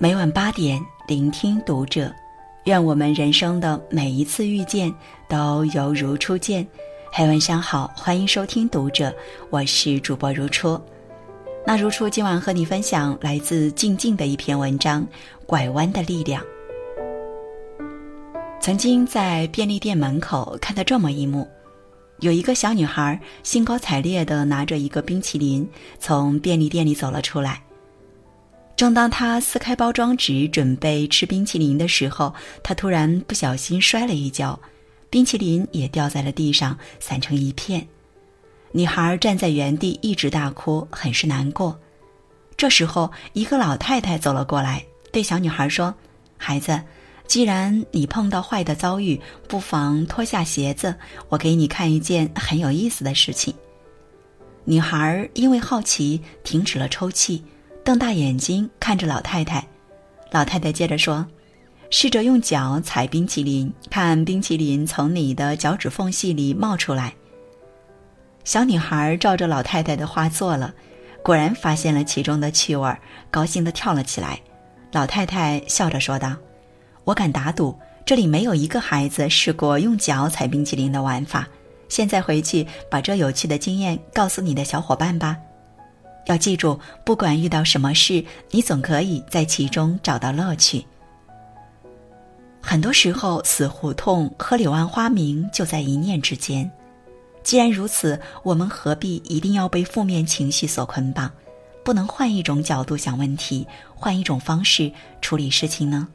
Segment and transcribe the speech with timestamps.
[0.00, 2.14] 每晚八点，聆听读者。
[2.66, 4.94] 愿我们人生的每一次遇见，
[5.28, 6.64] 都犹如初见。
[7.12, 9.12] 嘿，晚上好，欢迎收听读者，
[9.50, 10.80] 我是主播如初。
[11.66, 15.02] 那如初今晚和你分享来自静静的一篇文章
[15.46, 16.40] 《拐弯的力量》。
[18.60, 21.44] 曾经在便利店门口看到这么一幕：
[22.20, 25.68] 有一个小女孩兴高采烈地拿着一个冰淇淋
[25.98, 27.60] 从便利店里走了出来。
[28.78, 32.32] 正当他撕开包装纸准备吃冰淇淋的时候，
[32.62, 34.56] 他突然不小心摔了一跤，
[35.10, 37.84] 冰淇淋也掉在了地上，散成一片。
[38.70, 41.76] 女孩站在原地一直大哭，很是难过。
[42.56, 45.92] 这时候，一个老太太走了过来，对小女孩说
[46.38, 46.80] ：“孩子，
[47.26, 50.94] 既然你碰到坏的遭遇，不妨脱下鞋子，
[51.28, 53.52] 我给你看一件很有意思的事情。”
[54.62, 57.42] 女孩因为好奇，停止了抽泣。
[57.88, 59.66] 瞪大眼睛看着老太太，
[60.30, 61.26] 老太太接着说
[61.88, 67.14] ：“试着用脚踩冰淇淋，看冰淇淋从你的脚趾缝隙里冒出来。”
[68.44, 70.74] 小女孩照着老太太的话做了，
[71.22, 72.94] 果然发现了其中的趣味，
[73.30, 74.38] 高兴地跳了起来。
[74.92, 76.36] 老太太笑着说道
[77.04, 77.74] ：“我敢打赌，
[78.04, 81.48] 这里没有一个孩子试过用脚踩冰淇淋的玩法。
[81.88, 85.38] 现在回去把这有趣的经验告诉你的小伙伴吧。”
[86.26, 90.84] 要记住，不管遇到什么事，你总可以在其中找到乐趣。
[92.60, 96.70] 很多时候，死胡同和柳暗花明就在一念之间。
[97.42, 101.30] 既然如此，我们何必一定要被负面情绪所捆绑？
[101.82, 106.06] 不能换一种角度想问题，换一种方式处理事情呢？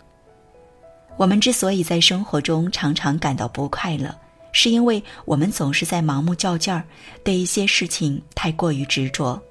[1.17, 4.15] 我们之所以在生活中常常感到不快乐，
[4.51, 6.83] 是因为我们总是在盲目较劲儿，
[7.23, 9.41] 对一些事情太过于执着。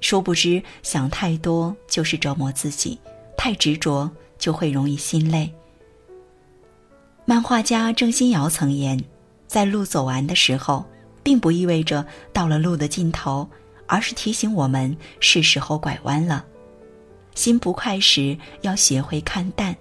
[0.00, 2.98] 殊不知，想太多就是折磨自己，
[3.36, 5.52] 太执着就会容易心累。
[7.24, 8.98] 漫画家郑欣瑶曾言
[9.46, 10.84] ：“在路走完的时候，
[11.22, 13.48] 并不意味着到了路的尽头，
[13.86, 16.44] 而是提醒我们是时候拐弯了。
[17.34, 19.74] 心不快时，要学会看淡；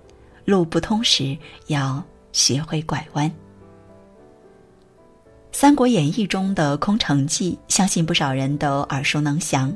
[0.46, 2.04] 路不通时，要
[2.34, 3.30] 学会拐弯。”
[5.60, 9.74] 《三国演义》中的空城计，相信不少人都耳熟能详。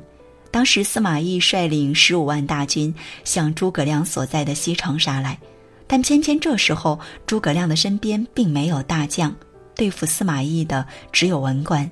[0.52, 5.40] 当时司马懿率领十五万大军向诸葛亮所在的西城杀来，
[5.88, 9.34] 但偏偏这时候诸葛亮的身边并没有大将，
[9.76, 11.90] 对付司马懿的只有文官，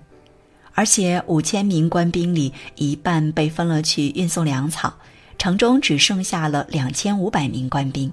[0.73, 4.93] 而且五千名官兵里一半被分了去运送粮草，
[5.37, 8.11] 城中只剩下了两千五百名官兵。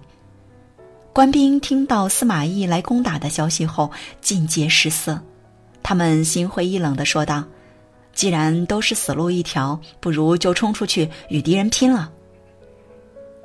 [1.12, 3.90] 官兵听到司马懿来攻打的消息后，
[4.20, 5.20] 尽皆失色，
[5.82, 7.42] 他们心灰意冷地说道。
[8.16, 12.10] 既然都是死路一条，不如就冲出去与敌人拼了。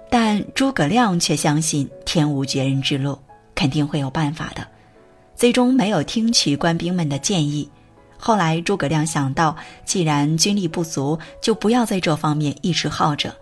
[0.10, 3.20] 但诸葛亮却相信天无绝人之路，
[3.54, 4.66] 肯定会有办法的，
[5.36, 7.70] 最终没有听取官兵们的建议。
[8.18, 13.36] 后来诸葛亮想到，既然军力不足，就不要在这方面一直耗着，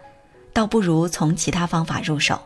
[0.51, 2.39] 倒不如从其他方法入手。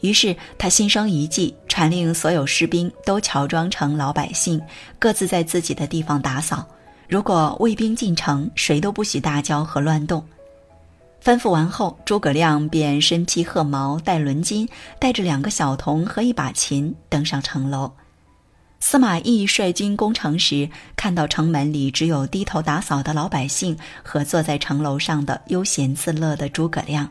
[0.00, 4.60] 于是他心生一计，传令所有士兵都乔装成老百姓，
[5.00, 6.64] 各自在自己的地方打扫。
[7.08, 10.24] 如果卫兵进城，谁都不许大叫和乱动。
[11.22, 17.90] 吩咐完后，诸葛亮便身披褐毛，戴纶巾，带着两个小童和一把琴，登上城楼。
[18.80, 27.08] 司马懿率军攻城时，看到城门里只有低头打扫的老百姓和坐在城楼上的悠闲自乐的诸葛亮，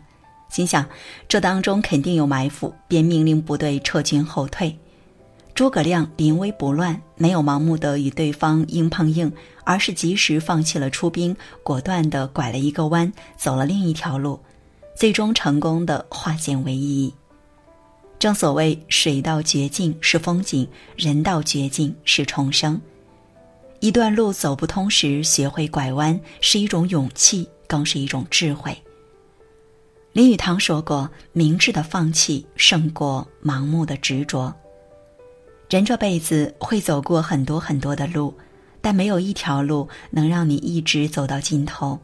[0.50, 0.86] 心想
[1.28, 4.78] 这当中肯定有埋伏，便命令部队撤军后退。
[5.56, 9.32] 诸葛亮临危不乱，没有盲目的与对方硬碰硬，
[9.64, 14.40] 而是及时放弃了出兵，果断的拐了一个弯，走了另一条路，
[14.96, 17.14] 最终成功的化险为夷。
[18.18, 22.82] 正所谓水到绝境是风景，人到绝境是重生。
[23.80, 28.76] 一段路走不通时，学会拐弯是一种勇气，更是一种智慧。
[30.14, 34.52] 林语堂说过：“明智的放弃胜过盲目的执着。”
[35.74, 38.32] 人这辈子会走过很多很多的路，
[38.80, 41.98] 但没有一条路能让你一直走到尽头。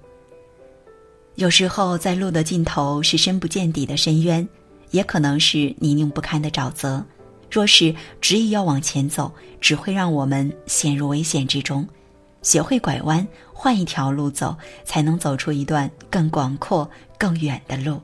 [1.35, 4.49] 有时候，在路的尽头是深不见底的深渊，
[4.89, 7.05] 也可能是泥泞不堪的沼泽。
[7.51, 9.31] 若是执意要往前走，
[9.61, 11.87] 只会让我们陷入危险之中。
[12.41, 16.89] 学会拐弯，换一条路走，才能走出一段更广阔、
[17.19, 18.01] 更远的路。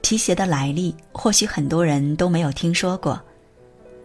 [0.00, 3.20] 皮鞋的来历，或许很多人都没有听说过。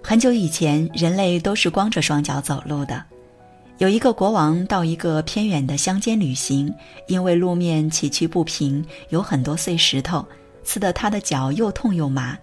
[0.02, 3.04] 很久以前，人类都是光着双脚走路的。
[3.78, 6.74] 有一个国王到一个偏远的乡间旅行，
[7.08, 10.26] 因为路面崎岖不平，有很多碎石头，
[10.64, 12.38] 刺得他的脚又痛又麻。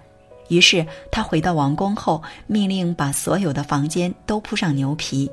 [0.49, 5.29] 于是他回到王宫后，命令把所有的房间都铺上牛皮。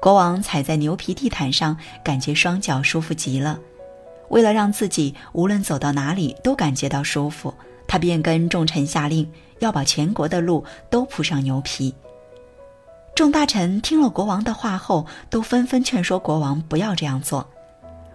[0.00, 3.58] 国王踩在牛皮地毯上，感觉双脚舒服极了。
[4.30, 7.54] 为了让自己无论走到哪里都感觉到舒服，
[7.88, 11.92] 他便跟众臣下令，要把全国的路都铺上牛皮。
[13.16, 17.44] 众大臣听了国王的话后，都纷纷劝说国王不要这样做。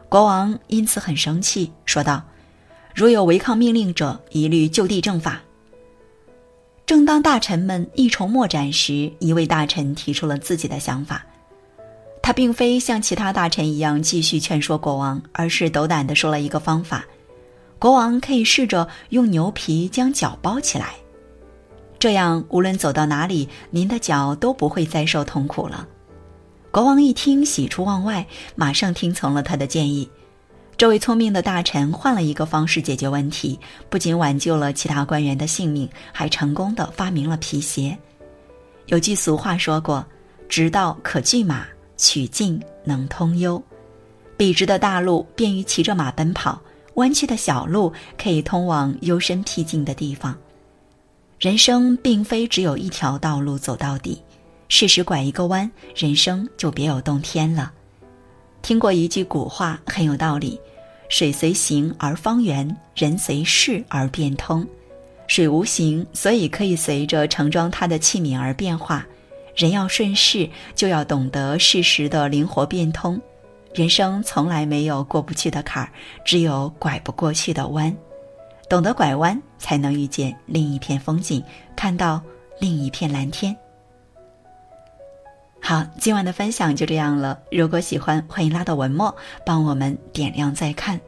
[0.08, 2.24] 国王因此很生气，说道
[2.96, 5.42] ：“如有违抗命令者，一律就地正法。”
[6.86, 11.26] 正当大臣们一筹莫展时，一位大臣提出了自己的想法。
[12.22, 17.04] 他并非像其他大臣一样继续劝说国王，而是斗胆地说了一个方法：
[17.84, 20.96] 国王可以试着用牛皮将脚包起来，
[22.00, 25.86] 这样无论走到哪里，您的脚都不会再受痛苦了。
[26.72, 28.26] 国王一听，喜出望外，
[28.56, 30.10] 马上听从了他的建议。
[30.78, 33.60] 这位聪明的大臣换了一个方式解决问题，
[33.90, 37.98] 不仅挽救了其他官员的性命，还成功的发明了皮鞋。
[38.86, 40.06] 有句俗话说过
[40.48, 41.66] ：“直道可拒马。”
[41.98, 43.62] 曲径能通幽，
[44.38, 46.62] 笔直的大路便于骑着马奔跑，
[46.96, 50.38] 弯曲的小路可以通往幽深僻静的地方。
[51.40, 54.22] 人生并非只有一条道路走到底，
[54.70, 57.72] 适时拐一个弯，人生就别有洞天了。
[58.62, 60.58] 听过一句古话，很有道理：
[61.10, 64.66] 水随形而方圆，人随势而变通。
[65.28, 69.06] 水无形，所以可以随着盛装它的器皿而变化。
[69.56, 73.22] 人要顺势，就要懂得适时的灵活变通。
[73.74, 75.90] 人生从来没有过不去的坎儿，
[76.24, 77.96] 只有拐不过去的弯。
[78.70, 81.44] 懂得拐弯，才能遇见另一片风景，
[81.76, 82.22] 看到
[82.60, 83.56] 另一片蓝天。
[85.60, 87.40] 好，今晚的分享就这样了。
[87.52, 89.16] 如果喜欢，欢迎拉到文末
[89.46, 91.00] 帮我们点亮再看，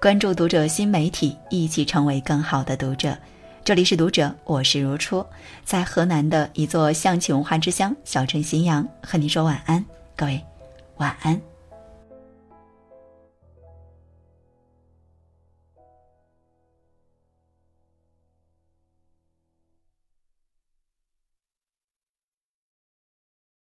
[0.00, 3.16] 关注读者新媒体，一起成为更好的读者。
[3.64, 5.24] 这里是读者，我是如初，
[5.64, 9.84] 在河南的一座象棋文化之乡小镇新阳，和你说晚安，
[10.16, 10.44] 各位，
[10.98, 11.51] 晚安。